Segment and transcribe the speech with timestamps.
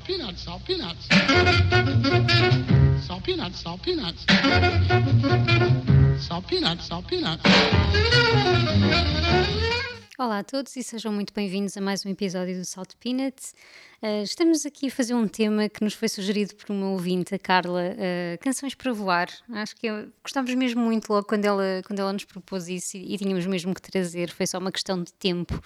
[0.00, 1.08] salt peanuts, salt peanuts.
[3.06, 4.24] Salt peanuts, salt peanuts.
[6.18, 7.42] Salt peanuts, salt peanuts.
[10.18, 13.54] Olá a todos e sejam muito bem-vindos a mais um episódio do Salt Peanuts.
[14.02, 17.38] Uh, estamos aqui a fazer um tema que nos foi sugerido por uma ouvinte, a
[17.38, 19.28] Carla, uh, Canções para Voar.
[19.50, 19.88] Acho que
[20.22, 23.74] gostámos mesmo muito logo quando ela, quando ela nos propôs isso e, e tínhamos mesmo
[23.74, 25.58] que trazer, foi só uma questão de tempo.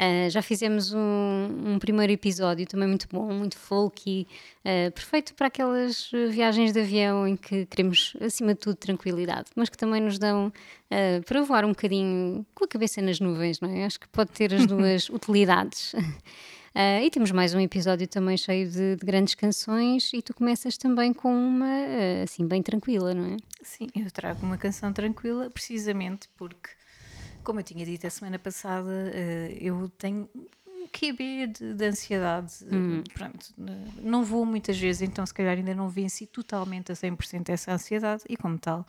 [0.00, 4.26] Uh, já fizemos um, um, primeiro episódio também muito bom, muito folky,
[4.64, 9.68] uh, perfeito para aquelas viagens de avião em que queremos, acima de tudo, tranquilidade, mas
[9.68, 13.68] que também nos dão uh, para voar um bocadinho com a cabeça nas nuvens, não
[13.68, 13.84] é?
[13.84, 15.92] Acho que pode ter as duas utilidades.
[15.92, 20.78] Uh, e temos mais um episódio também cheio de, de, grandes canções e tu começas
[20.78, 23.36] também com uma uh, assim bem tranquila, não é?
[23.60, 26.79] Sim, eu trago uma canção tranquila precisamente porque
[27.42, 32.52] como eu tinha dito a semana passada, uh, eu tenho um QB de, de ansiedade.
[32.70, 33.02] Hum.
[33.14, 33.54] Pronto,
[34.02, 38.22] não vou muitas vezes, então se calhar ainda não venci totalmente a 100% essa ansiedade
[38.28, 38.84] e, como tal,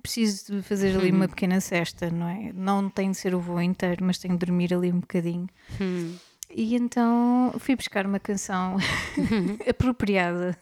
[0.00, 2.52] preciso de fazer ali uma pequena cesta, não é?
[2.52, 5.48] Não tem de ser o voo inteiro, mas tenho de dormir ali um bocadinho.
[5.80, 6.16] Hum.
[6.54, 8.76] E então fui buscar uma canção
[9.68, 10.58] apropriada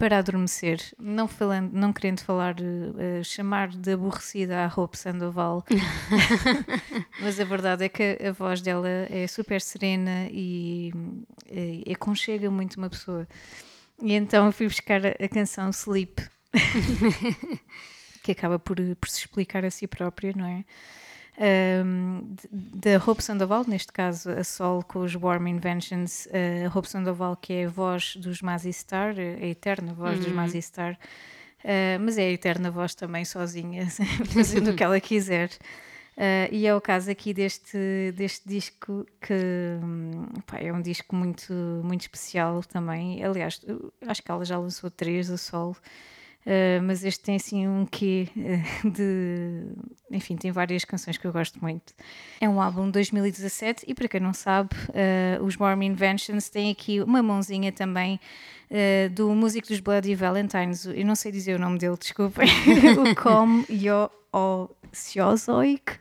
[0.00, 5.62] para adormecer, não, falando, não querendo falar, uh, chamar de aborrecida a Hope Sandoval,
[7.20, 10.90] mas a verdade é que a, voz dela é super serena e,
[11.50, 13.28] e aconchega muito uma pessoa.
[14.00, 16.22] E então fui buscar a, a canção Sleep,
[18.24, 20.64] que acaba por, por se explicar a si própria, não é?
[22.52, 27.34] Da Hope Sandoval, neste caso a Sol com os Warm Inventions, a uh, Hope Sandoval
[27.34, 30.24] que é a voz dos Mazzy Star, a eterna voz uhum.
[30.24, 30.92] dos Mazzy Star,
[31.64, 33.88] uh, mas é a eterna voz também sozinha,
[34.34, 35.48] fazendo o que ela quiser.
[36.16, 39.78] Uh, e é o caso aqui deste, deste disco que
[40.44, 43.24] pá, é um disco muito, muito especial também.
[43.24, 43.58] Aliás,
[44.06, 45.74] acho que ela já lançou três, a Sol.
[46.46, 49.66] Uh, mas este tem assim um quê uh, de.
[50.10, 51.92] Enfim, tem várias canções que eu gosto muito.
[52.40, 56.70] É um álbum de 2017 e para quem não sabe, uh, os Warm Inventions têm
[56.70, 58.18] aqui uma mãozinha também
[59.16, 60.84] do músico dos Bloody Valentines.
[60.86, 62.48] Eu não sei dizer o nome dele, desculpem.
[63.02, 64.08] o Com Yo
[64.92, 65.98] Siozoik.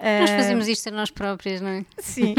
[0.00, 1.84] Nós fazemos isto a nós próprias, não é?
[1.98, 2.34] Sim.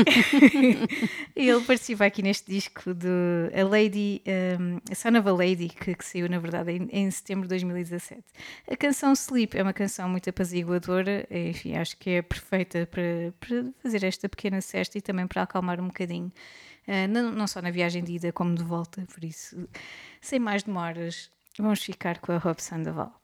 [1.36, 4.24] ele participa aqui neste disco de A Lady,
[4.60, 7.50] um, a Son of a Lady, que, que saiu, na verdade, em, em, setembro de
[7.50, 8.24] 2017.
[8.70, 13.66] A canção Sleep é uma canção muito apaziguadora, enfim, acho que é perfeita para, para
[13.84, 16.32] fazer esta pequena cesta e também para acalmar um bocadinho.
[16.88, 19.70] Uh, não, não só na viagem de ida como de volta, por isso,
[20.20, 21.30] sem mais demoras,
[21.60, 23.22] vamos ficar com a Rob Sandoval.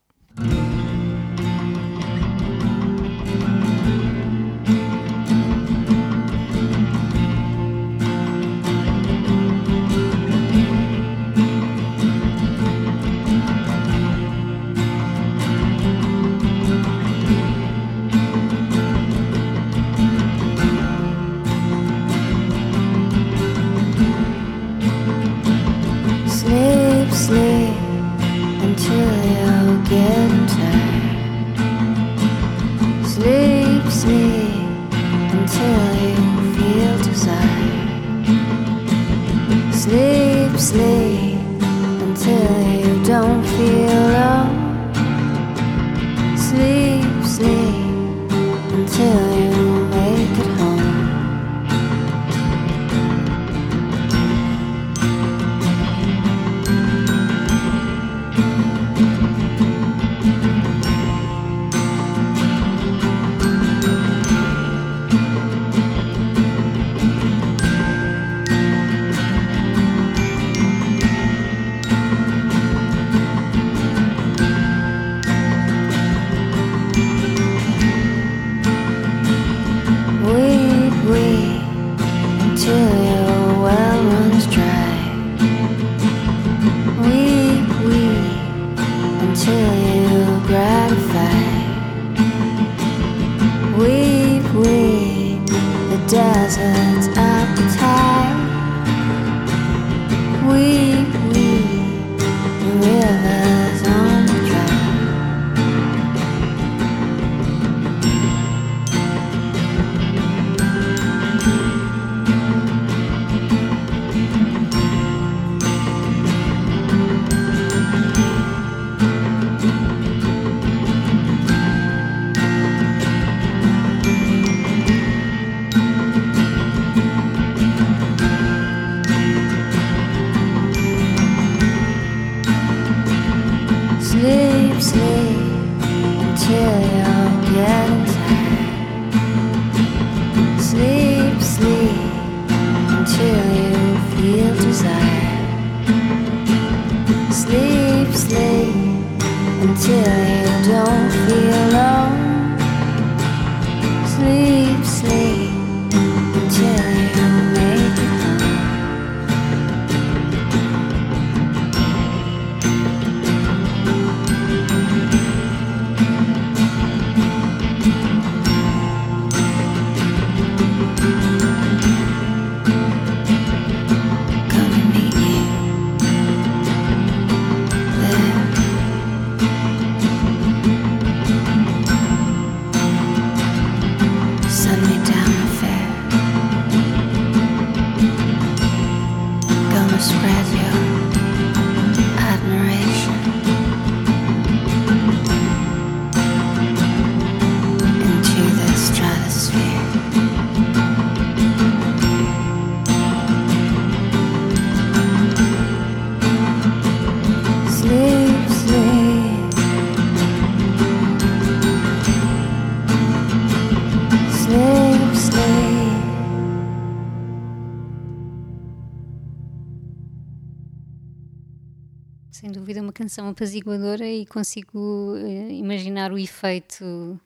[223.07, 227.17] Canção apaziguadora e consigo eh, imaginar o efeito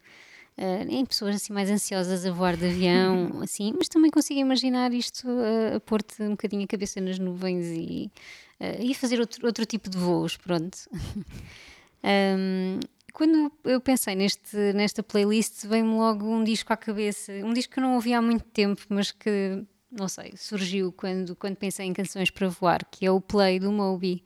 [0.56, 4.94] eh, em pessoas assim mais ansiosas a voar de avião, assim, mas também consigo imaginar
[4.94, 8.12] isto eh, a pôr-te um bocadinho a cabeça nas nuvens e,
[8.60, 10.78] eh, e a fazer outro, outro tipo de voos, pronto.
[12.04, 12.80] Ahm,
[13.13, 17.80] quando eu pensei neste, nesta playlist, veio-me logo um disco à cabeça, um disco que
[17.80, 21.94] eu não ouvi há muito tempo, mas que, não sei, surgiu quando, quando pensei em
[21.94, 24.24] canções para voar, que é o Play do Moby.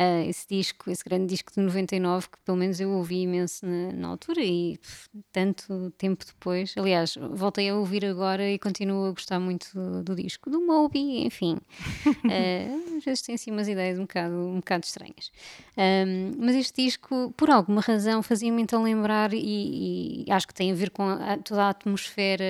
[0.00, 3.92] Ah, esse disco, esse grande disco de 99, que pelo menos eu ouvi imenso na,
[3.92, 6.72] na altura e pff, tanto tempo depois.
[6.78, 10.48] Aliás, voltei a ouvir agora e continuo a gostar muito do, do disco.
[10.50, 11.58] Do Moby, enfim.
[12.30, 15.32] Ah, às vezes tem assim umas ideias um bocado, um bocado estranhas.
[15.76, 20.70] Ahm, mas este disco, por alguma razão, fazia-me então lembrar, e, e acho que tem
[20.70, 22.44] a ver com a- toda a atmosfera,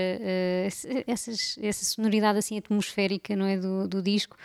[0.66, 3.56] esse- essas, essa sonoridade assim atmosférica, não é?
[3.56, 4.36] Do, do disco.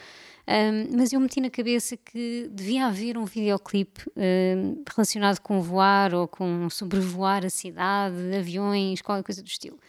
[0.46, 6.14] Um, mas eu meti na cabeça que devia haver um videoclipe um, relacionado com voar
[6.14, 9.80] ou com sobrevoar a cidade, aviões, qualquer coisa do estilo.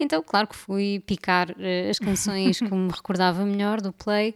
[0.00, 4.34] Então, claro que fui picar eh, as canções que me recordava melhor do Play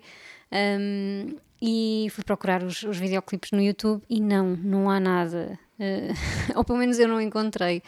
[0.53, 5.59] um, e fui procurar os, os videoclipes no YouTube e não, não há nada.
[5.79, 6.13] Eh,
[6.57, 7.83] ou pelo menos eu não encontrei.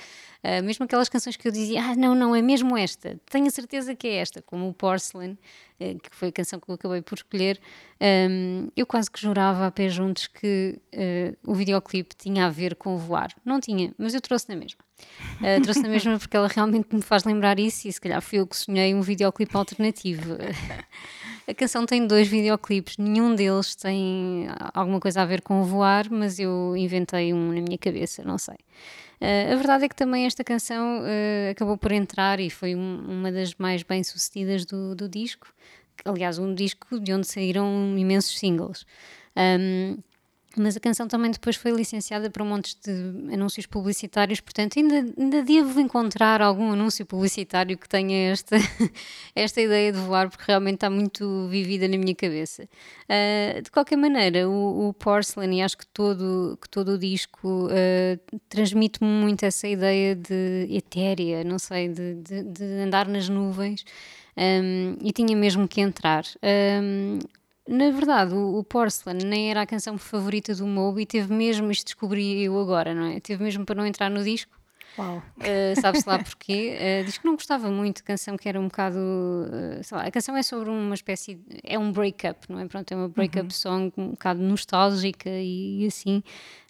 [0.45, 3.51] Uh, mesmo aquelas canções que eu dizia, ah, não, não, é mesmo esta, tenho a
[3.51, 5.39] certeza que é esta, como o Porcelain,
[5.81, 7.59] eh, que foi a canção que eu acabei por escolher,
[8.31, 12.77] um, eu quase que jurava a pé juntos que eh, o videoclipe tinha a ver
[12.77, 13.35] com voar.
[13.45, 14.85] Não tinha, mas eu trouxe na mesma.
[15.41, 18.39] Uh, trouxe na mesma porque ela realmente me faz lembrar isso e se calhar fui
[18.39, 20.35] eu que sonhei um videoclipe alternativo.
[21.47, 26.39] A canção tem dois videoclipes, nenhum deles tem alguma coisa a ver com voar, mas
[26.39, 28.57] eu inventei um na minha cabeça, não sei.
[29.25, 33.05] Uh, a verdade é que também esta canção uh, acabou por entrar e foi um-
[33.09, 35.47] uma das mais bem-sucedidas do, do disco.
[36.05, 38.85] Aliás, um disco de onde saíram imensos singles.
[39.37, 39.97] Um,
[40.61, 45.43] mas a canção também depois foi licenciada para montes de anúncios publicitários, portanto, ainda, ainda
[45.43, 48.57] devo encontrar algum anúncio publicitário que tenha esta,
[49.35, 52.69] esta ideia de voar, porque realmente está muito vivida na minha cabeça.
[53.09, 57.69] Ah, de qualquer maneira, o, o Porcelain, e acho que todo, que todo o disco
[57.71, 58.19] ah,
[58.49, 63.85] transmite-me muito essa ideia de etérea, não sei, de, de, de andar nas nuvens.
[64.37, 66.25] Um, e tinha mesmo que entrar.
[66.43, 67.19] Um,
[67.69, 71.87] na verdade, o, o Porcelain nem era a canção favorita do Moby, teve mesmo, isto
[71.87, 73.21] descobri eu agora, não é?
[73.21, 74.53] Teve mesmo para não entrar no disco.
[74.97, 75.21] Uau.
[75.39, 76.77] Uh, Sabe-se lá porquê?
[76.79, 78.97] Uh, diz que não gostava muito, canção que era um bocado.
[78.97, 81.35] uh, sei lá, a canção é sobre uma espécie.
[81.35, 82.67] de- é um break-up, não é?
[82.67, 86.23] Pronto, é uma break-up song um bocado nostálgica e, e assim.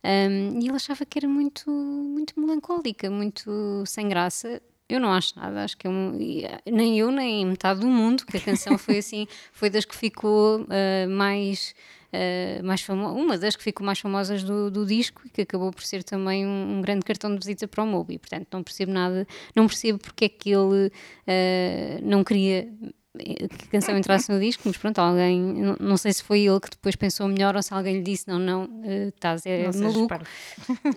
[0.02, 4.62] Um, e ele achava que era muito, muito melancólica, muito sem graça.
[4.94, 7.88] Eu não acho nada, acho que é um, e, uh, nem eu, nem metade do
[7.88, 11.74] mundo, que a canção foi assim, foi das que ficou uh, mais
[12.12, 15.72] uh, mais famo uma das que ficou mais famosas do, do disco e que acabou
[15.72, 18.18] por ser também um, um grande cartão de visita para o Moby.
[18.18, 22.68] Portanto, não percebo nada, não percebo porque é que ele uh, não queria
[23.16, 26.58] que a canção entrasse no disco, mas pronto, alguém, não, não sei se foi ele
[26.58, 29.92] que depois pensou melhor ou se alguém lhe disse: não, não, eh, estás é Não
[29.92, 30.14] maluco,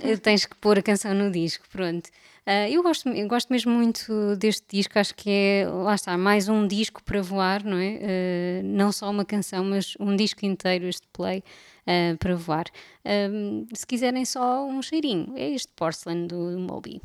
[0.02, 2.10] eh, tens que pôr a canção no disco, pronto.
[2.46, 6.48] Ah, eu, gosto, eu gosto mesmo muito deste disco, acho que é, lá está, mais
[6.48, 8.00] um disco para voar, não é?
[8.02, 11.44] Ah, não só uma canção, mas um disco inteiro, este play,
[11.86, 12.66] ah, para voar.
[13.06, 13.30] Ah,
[13.74, 17.02] se quiserem só um cheirinho, é este Porcelain do Moby.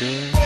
[0.00, 0.39] good.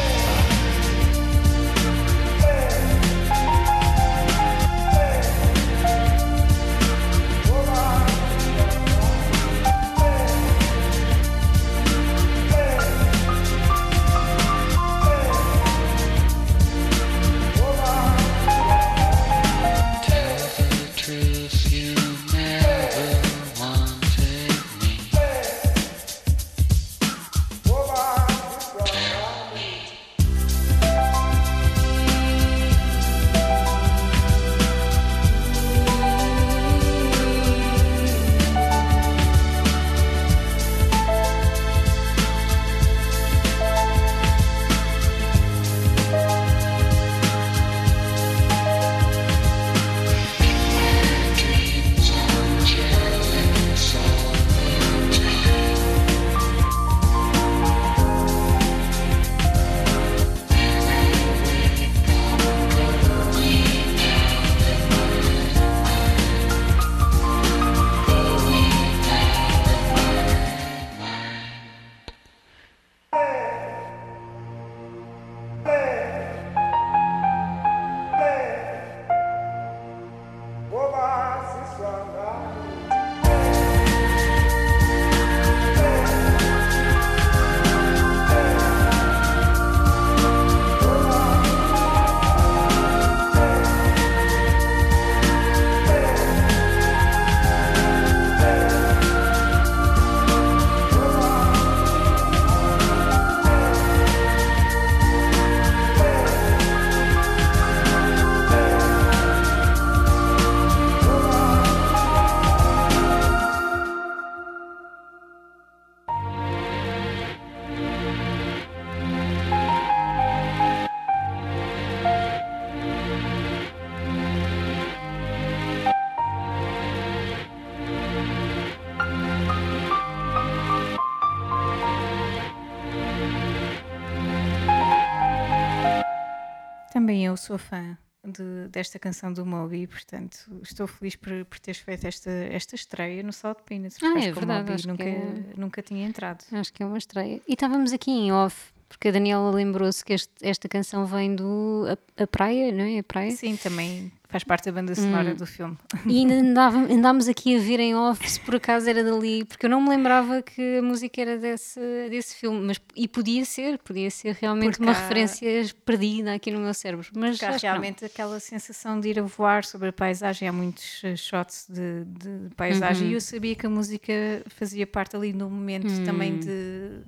[137.45, 137.97] Sou fã
[138.27, 143.23] de- desta canção do Moby, portanto estou feliz por, por teres feito esta, esta estreia
[143.23, 143.99] no Salt Peanuts.
[144.03, 146.43] Ah, é verdade, Moby nunca, é- nunca tinha entrado.
[146.53, 147.41] Acho que é uma estreia.
[147.47, 151.85] E estávamos aqui em off, porque a Daniela lembrou-se que este- esta canção vem do
[152.19, 152.99] a, a Praia, não é?
[152.99, 153.31] A Praia?
[153.33, 155.79] Sim, também faz parte da banda sonora do filme.
[156.07, 159.65] E ainda andava, andámos aqui a ver em off se por acaso era dali, porque
[159.67, 161.79] eu não me lembrava que a música era desse,
[162.11, 165.49] desse filme, mas e podia ser, podia ser realmente Porque uma há- referência
[165.85, 167.07] perdida aqui no meu cérebro.
[167.15, 170.49] Mas há realmente aquela sensação de ir a voar sobre a paisagem.
[170.49, 173.11] Há muitos eh, shots de, de paisagem Uhum.
[173.13, 174.13] e eu sabia que a música
[174.49, 176.05] fazia parte ali do momento Hum.
[176.05, 177.03] também de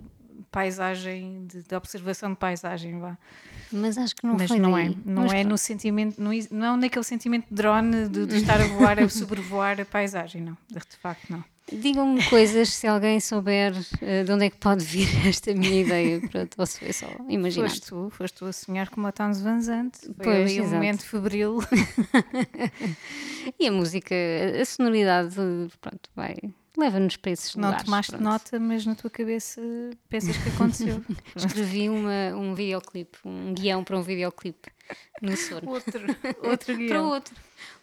[0.53, 2.99] paisagem, de, de observação de paisagem.
[3.01, 3.19] Vá.
[3.73, 4.87] Mas acho que não Mas foi não daí.
[4.87, 5.49] é, não Mas é pronto.
[5.51, 9.09] no sentimento, não, é- não naquele sentimento de drone de, de estar a voar, a
[9.11, 11.43] sobrevoar a paisagem, não, de facto não.
[11.73, 16.21] Digam-me coisas se alguém souber eh, de onde é que pode vir esta minha ideia.
[16.21, 17.69] Pronto, se foi só imaginar.
[17.71, 20.69] Foste tu, foste tu a sonhar com uma Towns Van Zandt, foi Pois, ali um
[20.69, 21.59] momento febril.
[23.59, 24.15] E a música,
[24.61, 25.35] a sonoridade,
[25.81, 26.37] pronto, vai.
[26.77, 27.85] Leva-nos para esses Não lugares.
[27.85, 28.25] tomaste pronto.
[28.25, 29.61] nota, mas na tua cabeça
[30.11, 31.03] pensas que aconteceu.
[31.35, 34.69] Escrevi uma, um videoclipe, um guião para um videoclipe
[35.23, 35.71] no Sono.
[35.71, 36.01] outro,
[36.45, 37.07] outro Para guião.
[37.09, 37.35] outro,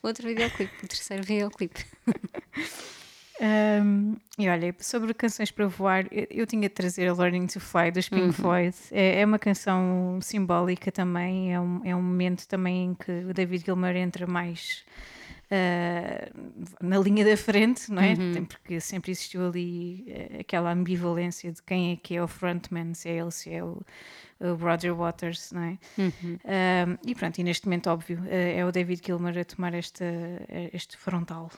[0.02, 1.86] outro videoclipe, o terceiro videoclipe.
[3.42, 7.60] Um, e olha, sobre canções para voar, eu, eu tinha de trazer a Learning to
[7.60, 8.74] Fly dos Pink Floyd.
[8.92, 13.34] É, é uma canção simbólica também, é um, é um momento também em que o
[13.34, 14.86] David Gilmour entra mais
[15.52, 16.30] ah,
[16.82, 18.14] na linha da frente, não é?
[18.34, 22.94] Tem- Porque sempre existiu ali eh, aquela ambivalência de quem é que é o frontman,
[22.94, 23.82] se é ele, se é o,
[24.40, 25.78] o Roger Waters, não é?
[26.06, 30.04] Um, e pronto, e neste momento, óbvio, eh, é o David Gilmour a tomar esta,
[30.06, 31.52] eh, este frontal.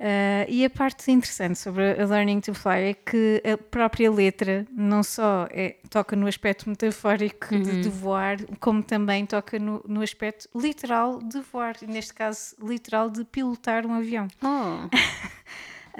[0.00, 4.64] Uh, e a parte interessante sobre a Learning to Fly é que a própria letra
[4.70, 10.00] não só é- toca no aspecto metafórico de, de voar, como também toca no, no
[10.00, 14.28] aspecto literal de voar, neste caso, literal de pilotar um avião.
[14.40, 14.88] Oh,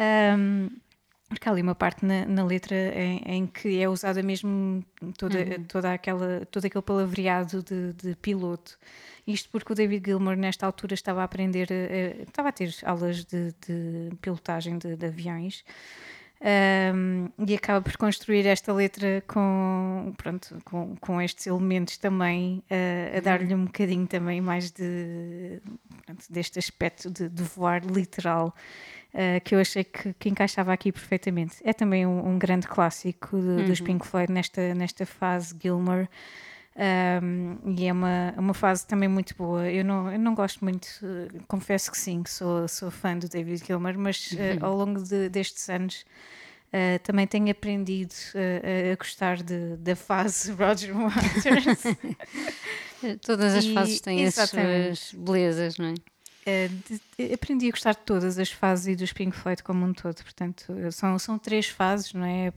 [0.00, 0.70] Um,
[1.28, 4.82] porque há ali uma parte na, na letra em, em que é usada mesmo
[5.18, 8.78] toda, toda aquela, todo aquele palavreado de, de piloto.
[9.26, 12.74] Isto porque o David Gilmour, nesta altura, estava a aprender, a- a- estava a ter
[12.84, 15.64] aulas de, de pilotagem de, de aviões.
[16.94, 23.16] um, e acaba por construir esta letra com, pronto, com, com estes elementos também, uh,
[23.16, 25.60] a dar-lhe um bocadinho também mais de,
[26.06, 28.54] pronto, deste aspecto de, de voar literal,
[29.14, 31.56] uh, que eu achei que, que encaixava aqui perfeitamente.
[31.64, 36.08] É também um, um grande clássico de- dos Pink Floyd nesta, nesta fase Gilmore.
[36.80, 39.68] Um, e é uma, uma fase também muito boa.
[39.68, 43.28] Eu não, eu não gosto muito, eh, confesso que sim, que sou, sou fã do
[43.28, 46.04] David Gilmour, mas eh, ao longo de- destes anos
[46.72, 51.82] eh, também tenho aprendido eh, a gostar de- da fase Roger Waters.
[53.26, 55.94] todas as E- fases têm as suas belezas, não é?
[57.18, 60.16] De- aprendi a gostar de todas as fases e dos Pink Floyd como um todo.
[60.22, 62.48] Portanto, são, são três fases, não é?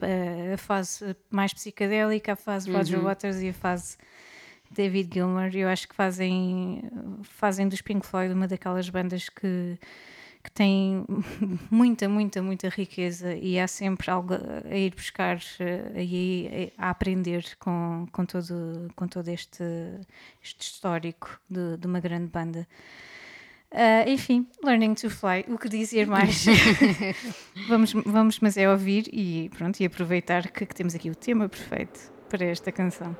[0.51, 3.97] A, a fase mais psicadélica, a fase Roger Waters e a fase
[4.69, 5.49] David Gilmour.
[5.53, 6.81] Eu acho que fazem,
[7.23, 9.77] fazem dos Pink Floyd uma daquelas bandas que,
[10.43, 11.03] que tem
[11.69, 14.33] muita, muita, muita riqueza e há sempre algo
[14.69, 19.63] a ir buscar eh, e a, a aprender com, com, todo, com todo este,
[20.41, 22.67] este histórico de, de uma grande banda.
[23.71, 26.45] Ah, enfim, Learning to Fly, o que dizer mais?
[27.69, 31.47] vamos, vamos, mas é ouvir e pronto, e aproveitar que, que temos aqui o tema
[31.47, 33.15] perfeito para esta canção.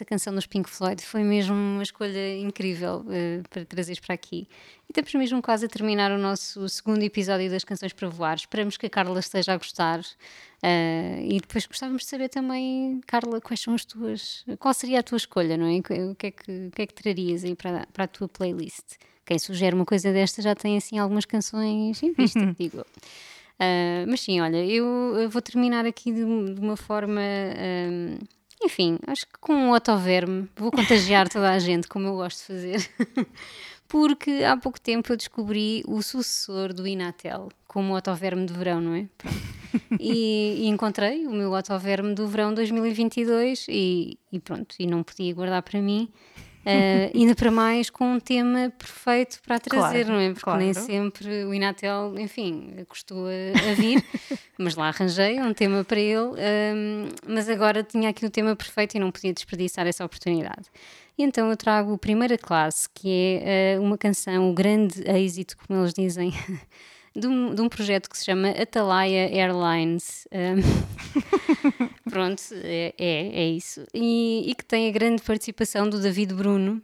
[0.00, 4.48] Esta canção dos Pink Floyd, foi mesmo uma escolha incrível eh, para trazeres para aqui.
[4.88, 8.36] E estamos mesmo quase a terminar o nosso segundo episódio das Canções para Voar.
[8.36, 10.00] Esperamos que a Carla esteja a gostar.
[10.62, 14.44] eh, e depois gostávamos de saber também, Carla, quais são as tuas.
[14.58, 15.78] Qual seria a tua escolha, não é?
[15.78, 18.96] O que é que, o que, é que trarias aí para, para a tua playlist?
[19.26, 22.86] Quem sugere uma coisa desta já tem assim algumas canções em vista, digo eu.
[23.58, 27.20] Ah, mas sim, olha, eu vou terminar aqui de, de uma forma.
[27.20, 28.18] ahm,
[28.62, 32.44] enfim, acho que com um autoverme vou contagiar toda a gente, como eu gosto de
[32.44, 32.90] fazer.
[33.88, 38.94] Porque há pouco tempo eu descobri o sucessor do Inatel como autoverme de verão, não
[38.94, 39.08] é?
[39.98, 45.34] E, e encontrei o meu autoverme do verão 2022 e, e pronto, e não podia
[45.34, 46.08] guardar para mim.
[46.66, 50.32] Ah, ainda para mais com um tema perfeito para trazer, Claro, não é?
[50.34, 50.86] Porque nem claro.
[50.86, 54.04] sempre o Inatel, enfim, custou a, a vir,
[54.58, 56.32] mas lá arranjei um tema para ele.
[56.38, 60.66] ahm, mas agora tinha aqui o tema perfeito e não podia desperdiçar essa oportunidade.
[61.16, 65.56] E então eu trago a primeira classe, que é ah, uma canção, o grande êxito,
[65.66, 66.32] como eles dizem.
[67.12, 70.28] De um, de um projeto que se chama Atalaia Airlines.
[70.30, 70.60] ahm,
[72.10, 73.86] Pronto, é, é, é isso.
[73.94, 76.82] E, e que tem a grande participação do David Bruno.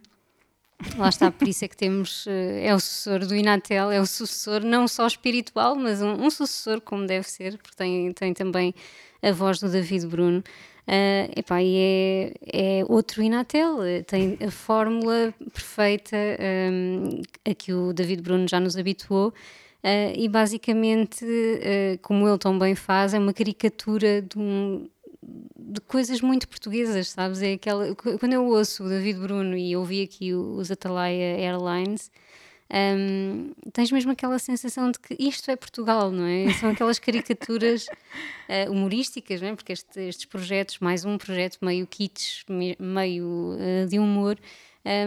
[0.95, 2.25] Lá está, por isso é que temos.
[2.27, 6.29] eh, É o sucessor do Inatel, é o sucessor não só espiritual, mas um, um
[6.29, 8.73] sucessor como deve ser, porque tem, tem também
[9.21, 10.43] a voz do David Bruno.
[10.87, 16.15] Ah, epá, e é, é outro Inatel, eh, tem a fórmula perfeita
[16.71, 19.33] hum, a que o David Bruno já nos habituou.
[19.83, 24.87] ah, e basicamente, ah, como ele tão bem faz, é uma caricatura de um,
[25.57, 27.41] de coisas muito portuguesas, sabes?
[27.41, 32.09] É aquela, quando eu ouço o David Bruno e ouvi aqui os Atalaia Airlines,
[32.71, 36.51] hum, tens mesmo aquela sensação de que isto é Portugal, não é?
[36.53, 37.85] São aquelas caricaturas
[38.47, 39.55] eh, humorísticas, não é?
[39.55, 44.37] Porque este- estes projetos, mais um projeto meio kitsch, me- meio eh, de humor,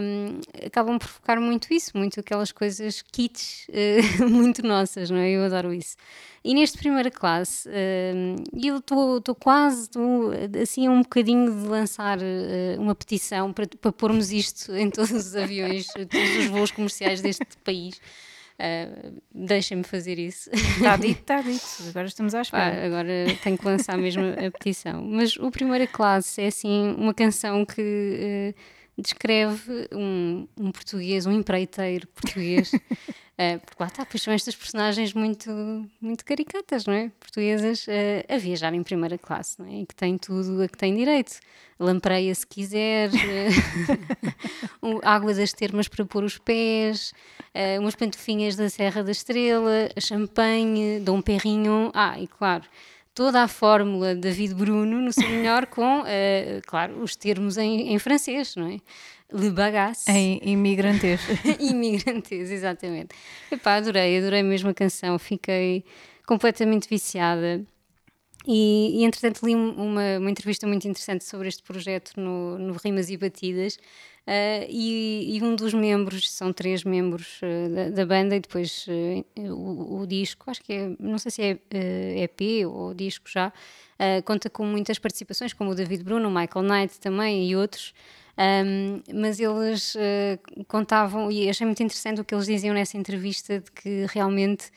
[0.01, 5.31] hum, acabam por focar muito isso, muito aquelas coisas kitsch, eh, muito nossas, não é?
[5.31, 5.97] Eu adoro isso.
[6.43, 10.31] E neste primeira classe, hum, eu estou quase, estou
[10.63, 15.11] assim a um bocadinho de lançar eh, uma petição para, para pormos isto em todos
[15.13, 18.01] os aviões, todos os voos comerciais deste país.
[18.61, 20.51] Uh, Deixem-me fazer isso.
[20.53, 21.65] Está dito, está dito.
[21.89, 22.87] Agora estamos à Pá, espera.
[22.87, 23.09] agora
[23.43, 25.03] tenho que lançar mesmo a petição.
[25.03, 28.55] Mas o Primeira Classe é assim uma canção que eh,
[28.99, 32.73] descreve um, um português, um empreiteiro português.
[33.43, 35.51] Eh, porque lá está, pois são estas personagens muito,
[35.99, 37.11] muito caricatas, não é?
[37.19, 39.81] Portuguesas eh, a viajar em primeira classe, não é?
[39.81, 41.41] E que têm tudo a que têm direito.
[41.79, 43.49] Lampreia se quiser, eh,
[45.03, 47.15] água das termas para pôr os pés,
[47.79, 51.91] umas pantofinhas da Serra da Estrela, champanhe, Dom Perrinho.
[51.95, 52.65] Ah, e claro,
[53.15, 57.93] toda a fórmula de David Bruno no seu melhor com, eh, claro, os termos em,
[57.93, 58.79] em francês, não é?
[59.33, 60.11] Le bagasse.
[60.11, 61.21] Em imigrantês.
[61.61, 63.15] Imigrantes, exatamente.
[63.51, 65.85] Epá, adorei, adorei mesmo a canção, fiquei
[66.27, 67.65] completamente viciada.
[68.47, 72.73] E, e entretanto li um- uma, uma entrevista muito interessante sobre este projeto no, no
[72.75, 73.79] Rimas e Batidas.
[74.27, 78.87] ah, e, e um dos membros, são três membros ah, da, da banda, e depois
[78.89, 81.59] ah, o, o disco, acho que é, não sei se é
[82.25, 83.53] EP ou disco já,
[84.25, 87.93] conta com muitas participações, como o David Bruno, o Michael Knight também e outros.
[88.39, 93.61] Um, mas eles uh, contavam, e achei muito interessante o que eles diziam nessa entrevista,
[93.61, 94.71] de que realmente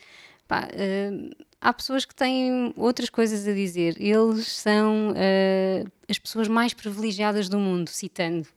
[0.49, 3.95] pá, uh, há pessoas que têm outras coisas a dizer.
[3.99, 8.47] Eles são eh, as pessoas mais privilegiadas do mundo, citando.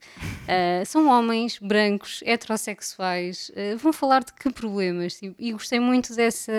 [0.49, 3.51] Eh, são homens brancos, heterossexuais.
[3.55, 5.21] eh, vão falar de que problemas?
[5.38, 6.53] E gostei muito dessa.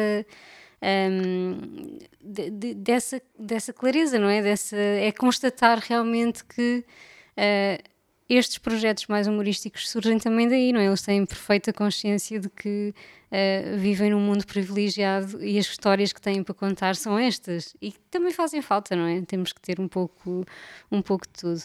[0.81, 4.41] ehm, de- de- dessa, dessa clareza, não é?
[4.41, 6.83] Dessa, é constatar realmente que
[7.35, 7.79] eh,
[8.29, 10.85] estes projetos mais humorísticos surgem também daí, não é?
[10.85, 12.93] Eles têm perfeita consciência de que
[13.31, 17.93] eh, vivem num mundo privilegiado e as histórias que têm para contar são estas e
[18.17, 19.21] também fazem falta, não é?
[19.21, 20.43] Temos que ter um pouco,
[20.91, 21.61] um pouco de tudo.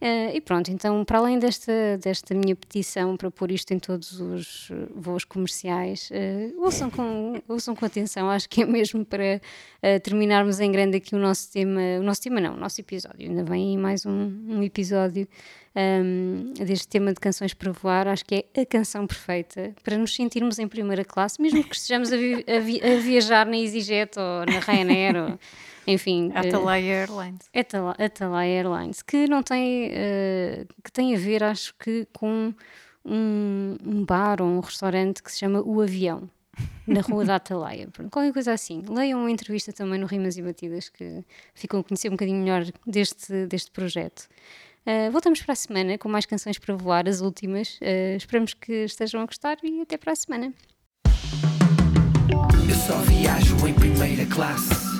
[0.00, 4.20] Eh, e pronto, então, para além desta, desta minha petição para pôr isto em todos
[4.20, 9.40] os voos comerciais, eh, ouçam, com, ouçam com atenção, acho que é mesmo para
[9.80, 13.28] eh, terminarmos em grande aqui o nosso tema, o nosso tema não, o nosso episódio.
[13.28, 15.28] Ainda vem mais um, um episódio
[15.76, 20.12] um, deste tema de canções para voar, acho que é a canção perfeita para nos
[20.16, 24.18] sentirmos em primeira classe, mesmo que estejamos a, vi- a vi- a viajar na EasyJet
[24.18, 25.38] ou na Ryanair, ou,
[25.86, 26.30] enfim.
[26.34, 27.48] eh, Atalaia Airlines.
[27.54, 32.52] Atala- Atalaia Airlines, que não tem, eh, que tem a ver, acho que, com
[33.04, 36.28] um, um bar ou um restaurante que se chama O Avião,
[36.86, 37.88] na Rua da Atalaia.
[37.92, 38.82] Pronto, Qualquer coisa assim.
[38.88, 42.64] Leiam uma entrevista também no Rimas e Batidas, que ficam a conhecer um bocadinho melhor
[42.86, 44.28] deste, deste projeto.
[44.84, 47.78] Eh, voltamos para a semana com mais canções para voar, as últimas.
[47.80, 50.52] Eh, esperamos que estejam a gostar e até para a semana.
[52.68, 54.91] Eu só viajo em primeira classe.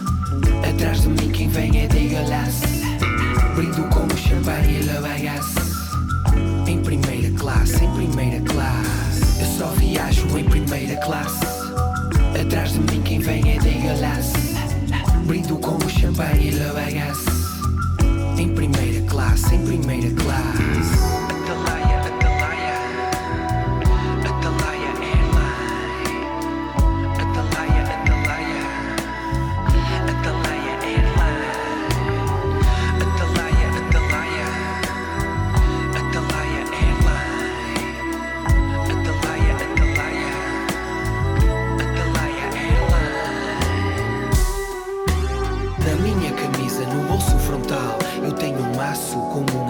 [0.69, 2.67] Atrás de mim quem vem é de galasse.
[3.55, 5.59] Brindo com o champanhe e la bagasse.
[6.67, 9.41] Em primeira classe, em primeira classe.
[9.41, 11.45] Eu só viajo em primeira classe.
[12.41, 14.57] Atrás de mim quem vem é de galasse.
[15.27, 17.31] Brindo com o champanhe e la bagasse.
[18.39, 21.22] Em primeira classe, em primeira classe.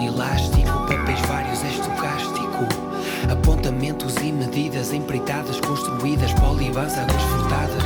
[0.07, 2.67] Elástico, papéis vários, é estocástico.
[3.31, 7.83] Apontamentos e medidas empreitadas, construídas, polibans, águas furtadas,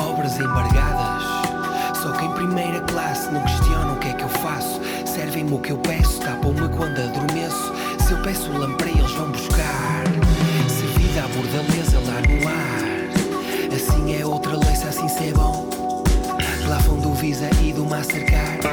[0.00, 1.22] obras embargadas.
[2.02, 4.80] Só que em primeira classe não questionam o que é que eu faço.
[5.04, 7.72] Servem-me o que eu peço, tapam-me quando adormeço.
[8.06, 10.04] Se eu peço lamprei, eles vão buscar.
[10.68, 13.74] Servida à bordaleza lá no ar.
[13.74, 15.68] Assim é outra lei, se assim se é bom.
[16.66, 18.66] Plafond do Visa e do Mastercard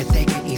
[0.00, 0.48] Até que a